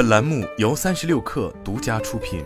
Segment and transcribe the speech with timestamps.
[0.00, 2.42] 本栏目由三十六氪独家出品。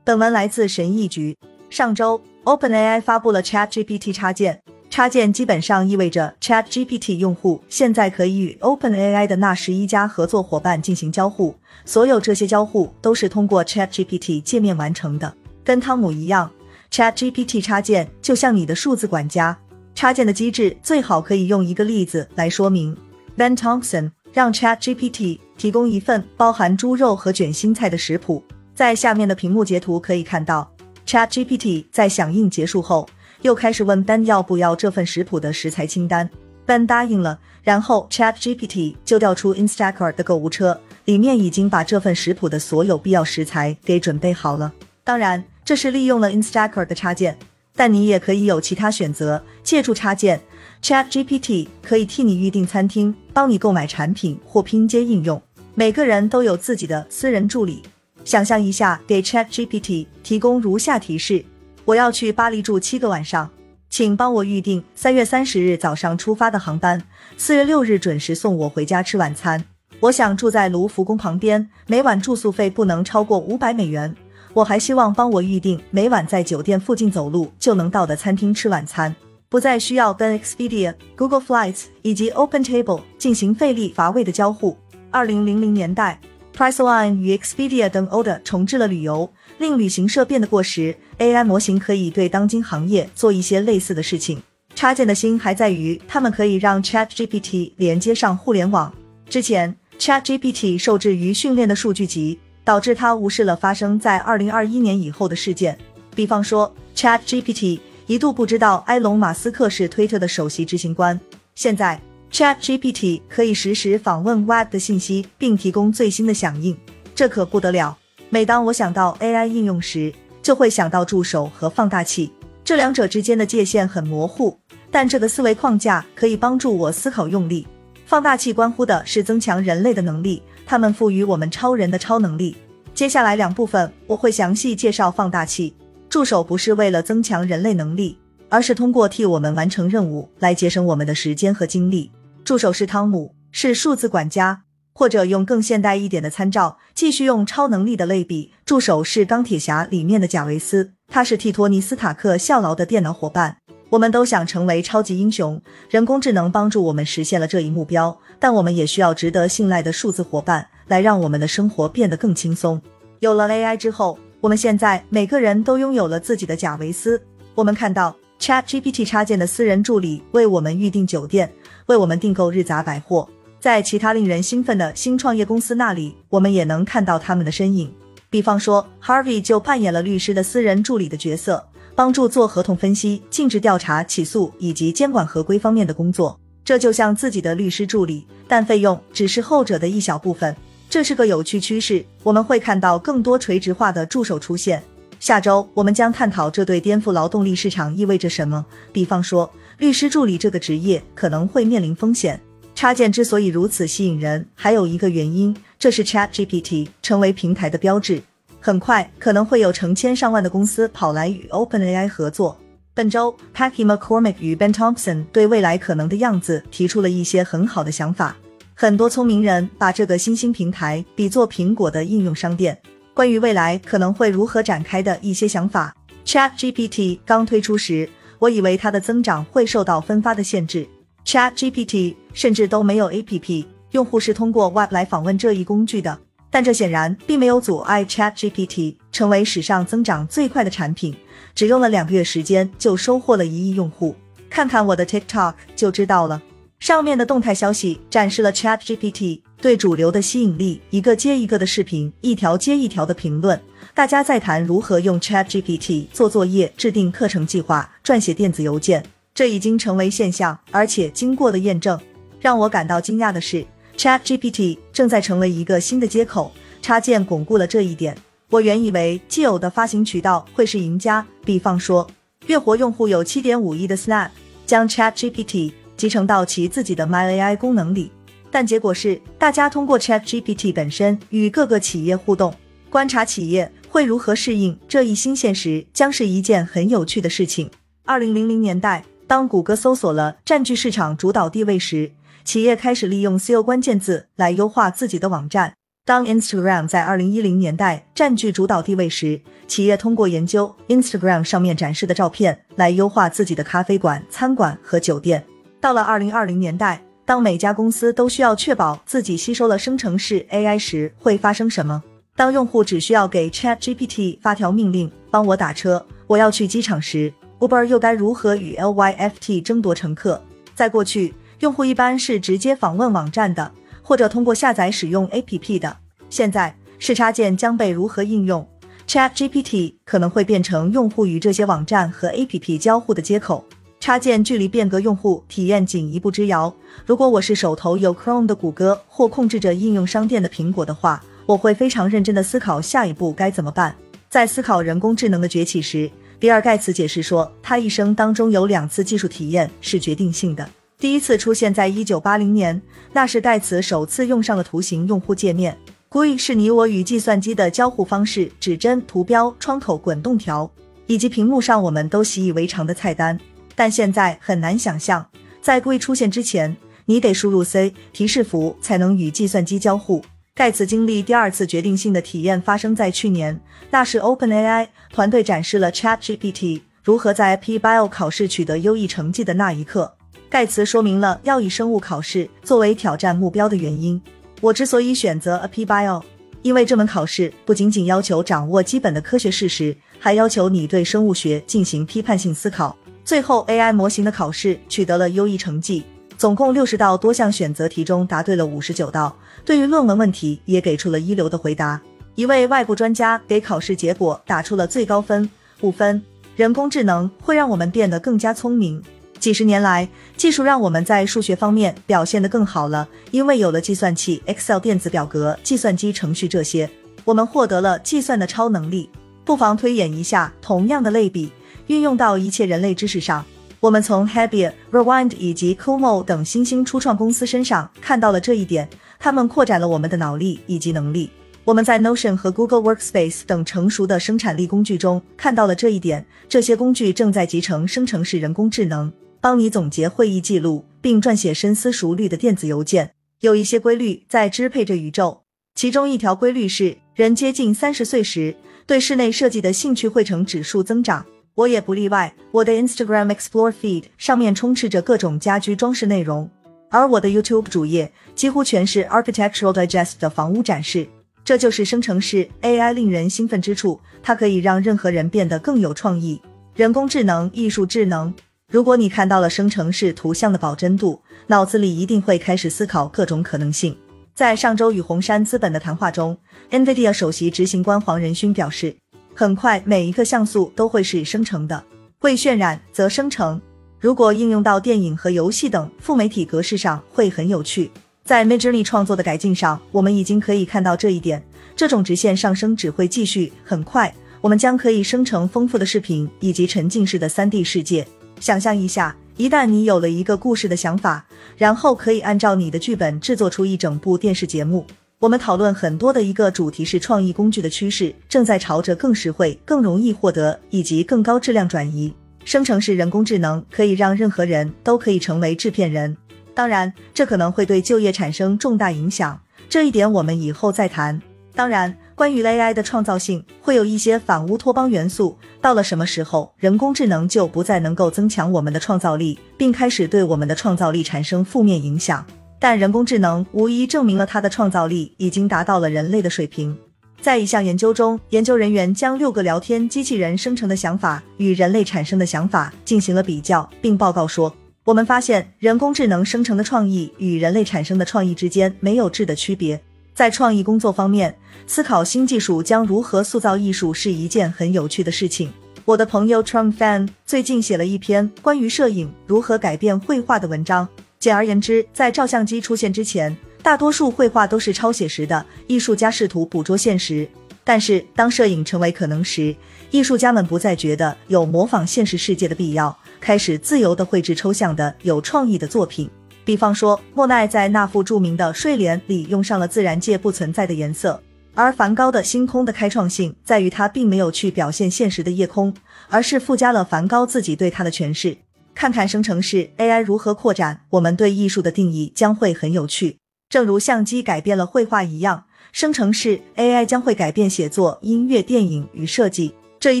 [0.02, 1.38] 本文来自神译局。
[1.70, 4.60] 上周，OpenAI 发布了 ChatGPT 插件。
[4.90, 11.54] 插件基本上意味着 ChatGPT 用户现在可以与 OpenAI 的那十一家合作伙伴进行交互，
[11.84, 15.32] 所有这些交互都是通过 ChatGPT 界面完成的。
[15.62, 16.50] 跟汤姆一样
[16.90, 19.56] ，ChatGPT 插件就像你的数字管家。
[19.94, 22.96] 插件的机制最好可以用一个例子来说明。
[23.36, 28.42] Ben Thompson 让 ChatGPT 提供一份包含猪肉和卷心菜的食谱，
[28.74, 30.72] 在下面的屏幕截图可以看到
[31.06, 33.08] ，ChatGPT 在响应结束后。
[33.42, 36.30] 又开始问 Ben 要不要这份食谱的食材清单
[36.66, 44.72] ，Ben 答应了，然后 Chat GPT 就调出 Instacart 的购物车，里面已经把这份食谱的所有必要食材给准备好了。
[45.02, 47.36] 当然，这是利用了 Instacart 的插件，
[47.76, 49.44] 但你也可以有其他选择。
[49.62, 50.40] 借助插件
[50.84, 55.40] ，Chat GPT 可以替你预订餐厅，帮你购买产品或拼接应用。
[55.74, 57.82] 每个人都有自己的私人助理。
[58.22, 61.42] 想象一下，给 Chat GPT 提供如下提示。
[61.86, 63.48] 我要去巴黎住七个晚上，
[63.88, 67.02] 请帮我预定三月三十日早上出发的航班，
[67.38, 69.64] 四月六日准时送我回家吃晚餐。
[70.00, 74.14] 我想住在卢浮宫旁边，每晚住宿费不能超过五百美元。
[74.52, 79.16] 我还希望帮我预定每晚在酒店附近走路就能到的餐厅吃晚餐，
[79.48, 84.76] 不再需要跟 Expedia、Google Flights 以及 OpenTable 进行费力乏味的交互。
[85.10, 86.20] 二零零零年代。
[86.56, 89.28] Priceline 与 Expedia 等 o d a 重置了旅游，
[89.58, 90.94] 令旅行社变得过时。
[91.18, 94.40] AI 模型可以对当今行业做一些类似的事情。
[94.72, 98.94] 插件的心还在于，它们可以让 ChatGPT 连接上互联网。
[99.28, 105.76] 之前，ChatGPT 受制于训练的数据集，导致它无视了发生在2021年以后的事件。
[106.14, 111.18] 比方说，ChatGPT 一度不知道埃隆·马斯克是推特的首席执行官。
[111.54, 111.98] 现在
[112.30, 116.76] ，ChatGPT 可以实时访问 Web 的信息，并提供最新的响应，
[117.14, 117.96] 这可不得了。
[118.28, 122.30] 每当我想到 AI 应用时，就会想到助手和放大器，
[122.62, 124.58] 这两者之间的界限很模糊，
[124.90, 127.66] 但这个思维框架可以帮助我思考用力。
[128.04, 132.54] 放大器关乎的是增强人类的能力，它们赋予我们超人的超能力。
[132.92, 135.74] 接下来两部分我会详细介绍放大器。
[136.14, 138.16] 助手不是为了增强人类能力，
[138.48, 142.12] 而是通过替我们完成任务来节省我们的时间和精力。
[142.44, 153.56] 助手是汤姆，是数字管家，或者用更现代一点的参照，继续用超能力的类比，助手是钢铁侠里面的贾维斯，他是替托尼斯塔克效劳的电脑伙伴。
[153.90, 155.60] 我们都想成为超级英雄，
[155.90, 162.80] 人工智能帮助我们实现了这一目标，但我们也需要值得信赖的数字伙伴，来让我们的生活变得更轻松。
[163.18, 167.18] 有了 AI 之后，我们现在每个人都拥有了自己的贾维斯。
[167.54, 171.50] 我们看到 ChatGPT 插件的私人助理为我们预订酒店。
[171.86, 173.26] 为我们订购日杂百货，
[173.58, 177.90] 在其他令人兴奋的新创业公司那里，我们也能看到他们的身影。
[178.28, 186.38] 比方说，Harvey 就扮演了律师的私人助理的角色，帮助做合同分析、尽职调查、起诉以及监管合规方面的工作。
[186.62, 190.54] 这就像自己的律师助理，但费用只是后者的一小部分。
[190.88, 194.82] 这是个有趣趋势，我们会看到更多垂直化的助手出现。
[195.20, 198.64] 下周我们将探讨这对颠覆劳动力市场意味着什么。
[198.92, 199.50] 比方说。
[199.78, 202.40] 律师助理这个职业可能会面临风险。
[202.76, 208.22] 插件之所以如此吸引人，还有一个原因，这是 ChatGPT 成为平台的标志。
[208.60, 212.56] 很快可能会有成千上万的公司跑来与 OpenAI 合作。
[212.94, 218.36] 本周，Patty McCormick 与 Ben Thompson 对未来可能的样子提出了一些很好的想法。
[218.76, 222.76] 很多聪明人把这个新兴平台比作苹果的应用商店。
[223.14, 225.94] 关于未来可能会如何展开的一些想法
[226.26, 228.08] ，ChatGPT 刚推出时。
[228.40, 230.86] 我以为它的增长会受到分发的限制
[231.24, 236.18] ，Chat GPT 甚至都没有 APP，用户是通过 Web 来访问这一工具的。
[236.50, 241.16] 但这显然并没有阻碍 Chat GPT 成为史上增长最快的产品，
[241.54, 244.14] 只用了两个月时间就收获了一亿用户。
[244.50, 246.42] 看看我的 TikTok 就知道了，
[246.80, 253.58] 上面的动态消息展示了 Chat GPT 对主流的吸引力，一个接一个的视频，一条接一条的评论。
[253.94, 259.02] 大家在谈如何用 Chat GPT 做作业、制定课程计划、撰写电子邮件，
[259.34, 261.98] 这已经成为现象，而且经过的验证。
[262.40, 263.64] 让我感到惊讶的是
[263.96, 266.52] ，Chat GPT 正在成为一个新的接口，
[266.82, 268.14] 插件巩固了这一点。
[268.50, 272.06] 我原以为既有的发行渠道会是赢家，比方说，
[272.46, 274.28] 月活用户有七点五亿的 Snap
[274.66, 278.10] 将 Chat GPT 集成到其自己的 My AI 功能里，
[278.50, 282.54] 但结果是，大家通过 Chat GPT 本身与各个企业互动，
[282.90, 283.70] 观察企业。
[283.94, 287.70] 会如何适应这一新现实，将是一件很有趣的事情。
[288.04, 292.10] 二零零零年代，当谷歌搜索了占据市场主导地位时，
[292.42, 295.74] 企业开始利用 SEO 关键字来优化自己的网站。
[296.04, 305.44] 当 Instagram 在二零一零年代占据主导地位时，企业通过研究 Instagram 上面展示的照片来优化自己的咖啡馆、餐馆和酒店。
[305.84, 312.02] 到了二零二零年代，当每家公司都需要确保自己吸收了生成式 AI 时，会发生什么？
[312.34, 320.42] 当用户只需要给 ChatGPT 发条命令，帮我打车，我要去机场时，Uber 又该如何与 Lyft 争夺乘客？
[320.74, 323.70] 在过去，用户一般是直接访问网站的。
[324.00, 325.94] 或者通过下载使用 APP 的，
[326.30, 328.66] 现在视插件将被如何应用
[329.06, 333.62] ？ChatGPT 可能会变成用户与这些网站和 APP 交互的接口，
[334.04, 336.70] 插件距离变革用户体验仅一步之遥。
[337.06, 343.96] 如果我是手头有 Chrome 的谷歌或控制着应用商店的苹果的话，我会非常认真的思考下一步该怎么办。
[344.28, 350.68] 在思考人工智能的崛起时，比尔盖茨解释说，他一生当中有两次技术体验是决定性的。
[350.98, 352.82] 第一次出现在一九八零年，
[353.14, 355.74] 那是盖茨首次用上了图形用户界面。
[356.10, 360.70] GUI 是你我与计算机的交互方式，指针、图标、窗口、滚动条，
[361.06, 363.40] 以及屏幕上我们都习以为常的菜单。
[363.74, 365.26] 但现在很难想象，
[365.60, 366.76] 在 GUI 出现之前，
[367.06, 370.24] 你得输入 C 提示符才能与计算机交互。
[370.54, 373.60] 盖茨经历第二次决定性的体验发生在去年，
[373.90, 380.14] 那是 OpenAI 团队展示了 ChatGPT 如何在 P Bio 考试取得优异成绩的那一刻。
[380.48, 384.20] 盖茨说明了要以生物考试作为挑战目标的原因。
[384.60, 386.22] 我之所以选择 AP Bio，
[386.62, 392.96] 因为这门考试不仅仅要求掌握基本的科学事实，还要求你对生物学进行批判性思考。
[393.24, 396.04] 最后，AI 模型的考试取得了优异成绩，
[396.36, 399.34] 总共六十道多项选择题中答对了五十九道，
[399.64, 402.00] 对于论文问题也给出了一流的回答。
[402.34, 405.48] 一位外部专家给考试结果打出了最高分
[405.80, 406.22] 五分。
[406.54, 409.02] 人工智能会让我们变得更加聪明。
[409.40, 416.88] 几十年来，技术让我们在数学方面表现得更好了，因为有了计算器、Excel 电子表格、计算机程序这些，
[417.24, 419.08] 我们获得了计算的超能力。
[419.44, 421.50] 不妨推演一下同样的类比，
[421.86, 423.44] 运用到一切人类知识上。
[423.80, 428.88] 我们从 Habier、Rewind 以及 Kumo 等新兴初创公司身上看到了这一点，
[429.18, 431.30] 他们扩展了我们的脑力以及能力。
[431.64, 439.12] 我们在 Notion 和 Google Workspace 等成熟的生产力工具中看到了这一点，这些工具正在集成生成式人工智能。
[439.40, 443.12] 帮你总结会议记录，并撰写深思熟虑的电子邮件。
[443.40, 445.42] 有一些规律在支配着宇宙，
[445.74, 448.56] 其中一条规律是：人接近三十岁时，
[448.86, 451.26] 对室内设计的兴趣会呈指数增长。
[451.54, 452.34] 我也不例外。
[452.50, 456.50] 我的 Instagram Explore feed 上面充斥着各种家居装饰内容，
[456.90, 461.06] 而我的 YouTube 主页几乎全是 Architectural Digest 的房屋展示。
[461.44, 466.40] 这就是生成式 AI 令人兴奋之处，它可以让任何人变得更有创意。
[466.74, 468.32] 人工智能、艺术智能。
[468.72, 473.96] 如果你看到了生成式图像的保真度，脑子里一定会开始思考各种可能性。
[474.34, 476.36] 在上周与红杉资本的谈话中
[476.70, 478.96] ，NVIDIA 首席执行官黄仁勋表示，
[479.34, 481.82] 很快每一个像素都会是生成的，
[482.20, 483.60] 会渲染则生成。
[483.98, 487.90] 如果应用到电影和游戏等副媒体格式上，会很有趣。
[488.24, 491.42] 在 Midjourney 创作的改进上，我们已经可以看到这一点。
[491.74, 498.06] 这种直线上升只会继续，很快我们将可以生成丰富的视频以及沉浸式的 3D 世界。
[498.38, 501.26] 想象一下，一旦你有了一个故事的想法，
[501.56, 504.86] 然后可以按照你的剧本制作出一整部电视节目。
[505.20, 512.12] 我们讨论很多的一个主题是创意工具的趋势正在朝着更实惠、更容易获得以及更高质量转移。
[512.44, 516.14] 生成式人工智能可以让任何人都可以成为制片人，
[516.54, 521.20] 当然，这可能会对就业产生重大影响，这一点我们以后再谈。
[521.54, 521.96] 当然。
[522.16, 525.36] 关于 AI 的创造性，会有一些反乌托邦元素。
[525.60, 532.24] 到了什么时候，人工智能就不再能够增强我们的创造力，并开始对我们的创造力产生负面影响？
[532.64, 536.74] 但人工智能无疑证明了它的创造力已经达到了人类的水平。
[537.20, 544.50] 在一项研究中，研究人员将六个聊天机器人生成的想法与人类产生的想法进行了比较，并报告说
[544.84, 549.78] ：“我们发现，人工智能生成的创意与人类产生的创意之间没有质的区别。”
[550.16, 555.52] 在创意工作方面，思考新技术将如何塑造艺术是一件很有趣的事情。
[555.84, 560.88] 我的朋友 Trump Fan 最近写了一篇关于摄影如何改变绘画的文章。
[561.24, 565.42] 简而言之，在照相机出现之前，大多数绘画都是超写实的。
[565.66, 567.26] 艺术家试图捕捉现实，
[567.64, 569.56] 但是当摄影成为可能时，
[569.90, 576.10] 艺术家们不再觉得有模仿现实世界的必要，开始自由地绘制抽象的、有创意的作品。
[576.44, 581.18] 比方说，莫奈在那幅著名的睡莲里用上了自然界不存在的颜色，
[581.54, 585.72] 而梵高的星空的开创性在于他并没有去表现现实的夜空，
[586.10, 588.36] 而是附加了梵高自己对它的诠释。
[588.74, 593.18] 看看生成式 AI 如何扩展我们对艺术的定义，将会很有趣。
[593.48, 599.54] 正如相机改变了绘画一样，生成式 AI 将会改变写作、音乐、电影与设计。
[599.78, 600.00] 这一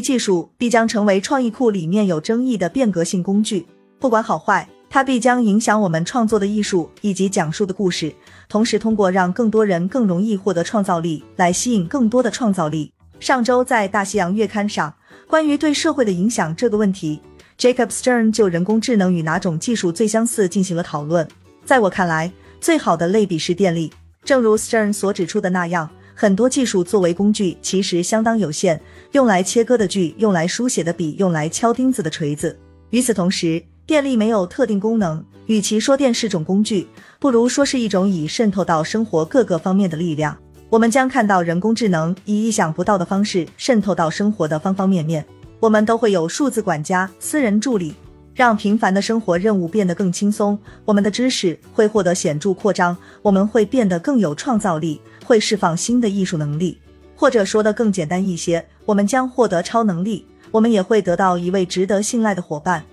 [0.00, 3.66] 技术必将成为创意库里面有争议的变革性工具。
[4.00, 8.12] 不管好坏，它必将影响我们创作的艺术以及讲述的故事。
[8.48, 12.92] 同时，通过让更多人更容易获得创造力，来吸引更多的创造力。
[13.20, 14.94] 上周在《大西洋月刊》上，
[15.28, 17.20] 关于对社会的影响这个问题
[17.58, 21.26] ，Jacob Stern 就人工智能与哪种技术最相似进行了讨论。
[21.64, 23.92] 在我看来，最好的类比是电力，
[24.24, 28.80] 正如 Stern 所指出的那样，很多技术作为工具其实相当有限，
[29.12, 32.58] 用来切割的锯，用来书写的笔，用来敲钉子的锤子。
[32.90, 36.86] 与此同时，电力没有特定功能，与其说电是种工具，
[37.18, 40.36] 不如说是一种已渗透到生活各个方面的力量。
[40.70, 45.24] 我们将看到人工智能以意想不到的方式渗透到生活的方方面面，
[45.64, 47.94] 我们都会有数字管家、私人助理。
[48.34, 56.78] 让平凡的生活任务变得更轻松，我们的知识会获得显著扩张，我们会变得更有创造力，会释放新的艺术能力，
[57.16, 60.26] 或者说的更简单一些，我们将获得超能力。
[60.50, 62.84] 我们也会得到一位值得信赖的伙伴，